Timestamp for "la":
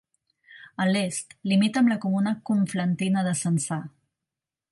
1.93-1.99